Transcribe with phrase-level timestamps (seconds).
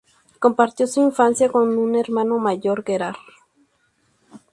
[0.39, 3.17] Compartió su infancia con un hermano mayor, Gerard.